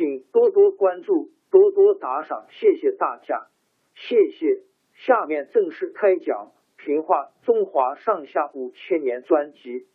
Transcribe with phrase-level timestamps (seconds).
[0.00, 3.50] 请多多关注，多多打赏，谢谢大家，
[3.92, 4.62] 谢谢。
[4.94, 9.86] 下面正式开讲《评话中华上下五千年》专辑。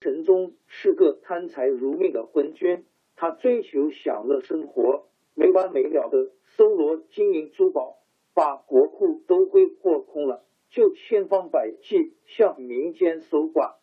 [0.00, 2.84] 陈忠是个贪财如命的昏君，
[3.16, 7.96] 他追求享乐生活，没完没了的搜罗金银珠宝，
[8.34, 13.76] 把国库都挥霍空了，就千方百计向民间搜刮。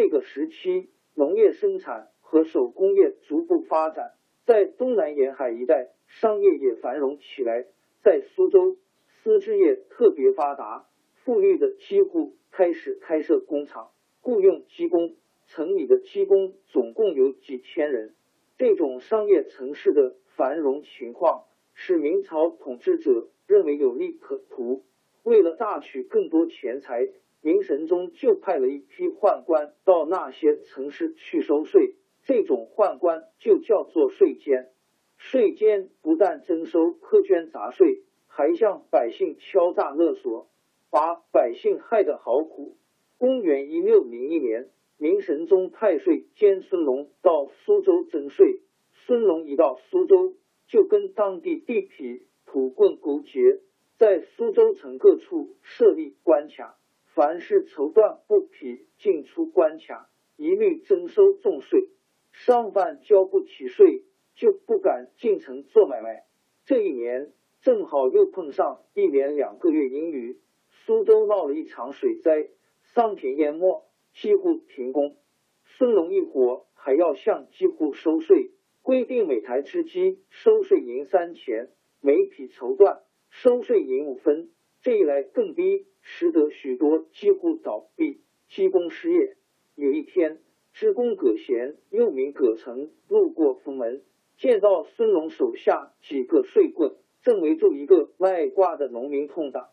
[0.00, 4.12] 这个时期，农业生产和手工业逐步发展，
[4.46, 7.66] 在东南沿海一带，商业也繁荣起来。
[8.04, 8.76] 在苏州，
[9.08, 10.86] 丝织业特别发达，
[11.24, 13.90] 富裕的机户开始开设工厂，
[14.20, 15.16] 雇佣机工。
[15.48, 18.14] 城里的机工总共有几千人。
[18.56, 24.84] 这种商业城市的繁荣情况，使明朝统治者认为有利可图。
[25.24, 27.08] 为了榨取更多钱财。
[27.40, 31.94] 明神宗就派了一批宦官到那些城市去收税，
[32.24, 34.70] 这种宦官就叫做税监。
[35.16, 40.48] 税监不但征收苛捐杂税，还向百姓敲诈勒索，
[40.90, 42.76] 把百姓害得好苦。
[43.18, 48.62] 公元一六零一年，明神宗派税监孙龙到苏州征税。
[48.92, 50.34] 孙龙一到苏州，
[50.68, 53.60] 就跟当地地痞土棍勾结，
[53.96, 56.77] 在苏州城各处设立关卡。
[57.18, 61.88] 凡是绸缎布匹进出关卡，一律征收重税。
[62.30, 64.04] 商贩交不起税，
[64.36, 66.26] 就不敢进城做买卖。
[66.64, 70.38] 这一年正好又碰上一连两个月阴雨，
[70.70, 72.50] 苏州闹了一场水灾，
[72.94, 75.16] 桑田淹没，几乎停工。
[75.64, 81.70] 孙龙一伙还要向几户收税，规定每台织机收税银三钱，
[82.00, 84.50] 每匹绸缎收税银五分。
[84.82, 85.86] 这一来更逼。
[86.10, 89.36] 使得许多几乎倒闭，积工失业。
[89.74, 90.40] 有一天，
[90.72, 94.02] 织工葛贤又名葛成，路过府门，
[94.38, 99.68] 见到孙龙手下几个碎棍正围住一个卖瓜的农民痛打。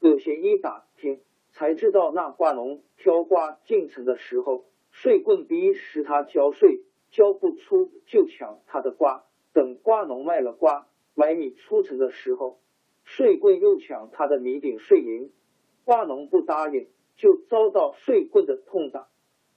[0.00, 1.20] 葛贤一打听，
[1.52, 6.80] 才知道那瓜农挑瓜进城的时候，碎棍逼使他交税，
[7.10, 9.24] 交不出就抢他的瓜。
[9.52, 12.58] 等瓜农卖了瓜，买米出城的时候，
[13.06, 15.30] 税棍又抢他的米饼税银。
[15.84, 19.06] 瓜农不答应，就遭到税棍的痛打。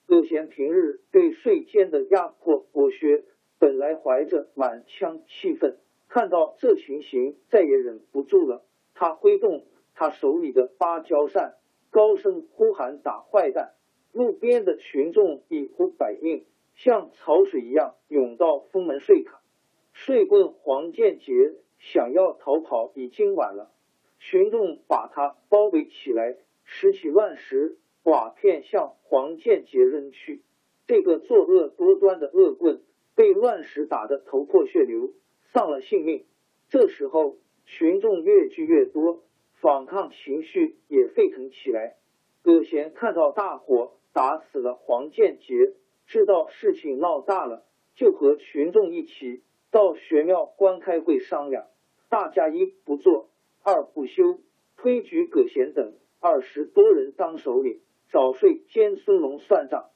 [0.05, 3.25] 葛贤平日对税监的压迫剥削，
[3.57, 8.63] 本来怀着满腔气愤，看到这情形，再也忍不住了。
[8.93, 11.55] 他挥动他手里的芭蕉扇，
[11.89, 13.73] 高声呼喊：“打坏蛋！”
[14.13, 19.41] 路边的群众一呼百应，像潮水一样涌到封门税卡。
[19.93, 23.71] 税棍黄建杰想要逃跑，已经晚了。
[24.19, 30.43] 群众把他包围起来，拾起乱石瓦片向黄建杰扔去。
[30.85, 32.81] 这个作恶多端的恶棍
[33.15, 35.13] 被乱石打得头破血流，
[35.53, 36.25] 丧了性命。
[36.67, 39.23] 这时候，群众越聚越多，
[39.53, 41.97] 反抗情绪也沸腾起来。
[42.41, 45.73] 葛贤看到大伙打死了黄建杰，
[46.07, 47.65] 知道事情闹大了，
[47.95, 51.67] 就和群众一起到玄庙关开会商量。
[52.09, 53.29] 大家一不做。
[53.61, 54.39] 二不休，
[54.77, 59.89] 推举葛贤等二十多人当首领，找税监孙龙算账。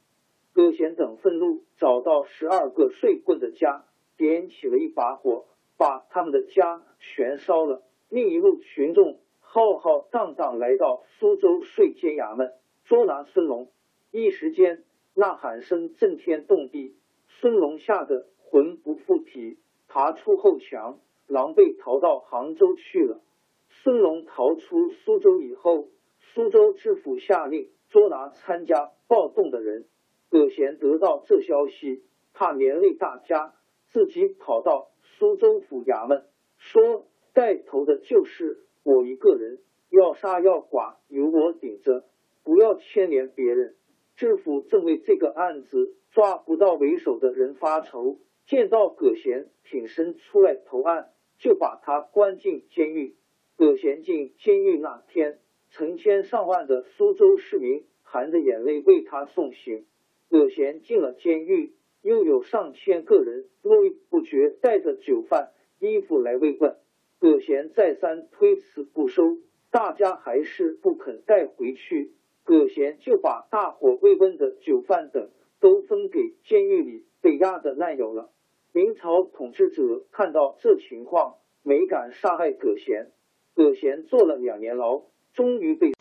[0.53, 3.85] 葛贤等愤怒，找到十二个睡棍的家，
[4.17, 5.45] 点起了一把火，
[5.77, 7.81] 把他们的家全烧了。
[8.09, 12.53] 另一路群众浩浩荡荡来到苏州税监衙门，
[12.83, 13.71] 捉拿孙龙。
[14.11, 14.83] 一时间，
[15.15, 16.95] 呐喊声震天动地，
[17.27, 19.57] 孙龙吓得魂不附体，
[19.93, 20.97] 爬出后墙，
[21.27, 23.21] 狼狈逃到杭州去了。
[23.69, 29.85] 孙龙逃出苏州以后，苏州知府下令捉拿参加暴动的人。
[30.31, 32.03] 葛贤得到这消息，
[32.33, 33.53] 怕连累大家，
[33.85, 36.25] 自己跑到苏州府衙门，
[36.57, 39.59] 说带头的就是我一个人，
[39.91, 42.03] 要杀要剐由我顶着，
[42.43, 43.75] 不要牵连别人。
[44.15, 53.15] 知府正为这个案子抓不到为首的人发愁，见到葛贤挺身出来投案，就把他关进监狱。
[53.55, 59.85] 葛贤进监狱那天，成千上万的苏州市民含着眼泪为他送行。
[60.29, 66.77] 葛贤进了监狱，又有上千个人络绎不绝带着酒饭、衣服来慰问。
[67.19, 69.37] 葛贤再三推辞不收，
[69.71, 72.11] 大家还是不肯带回去。
[72.43, 75.29] 葛贤就把大伙慰问的酒饭等
[75.63, 78.29] 都分给监狱里被压的难友了。
[78.73, 83.11] 明朝统治者看到这情况，没敢杀害葛贤。
[83.55, 85.93] 葛贤坐了两年牢，终于被。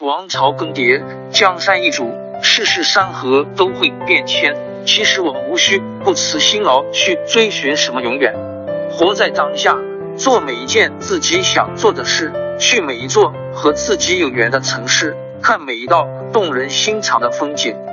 [0.00, 1.00] 王朝更迭，
[1.30, 2.10] 江山易主，
[2.42, 4.56] 世事山河都会变迁。
[4.84, 8.34] 其实我们无需不辞辛劳去追寻什么永远，
[8.90, 9.78] 活在当下，
[10.16, 17.76] 做每一件自己想做的事，去每一座和自己有缘的城市，看每一道动人心肠的风景，